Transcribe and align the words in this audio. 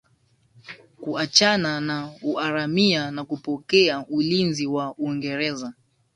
kuachana 1.01 1.81
na 1.81 2.11
uharamia 2.21 3.11
na 3.11 3.25
kupokea 3.25 4.05
ulinzi 4.07 4.67
wa 4.67 4.95
Uingereza 4.97 5.73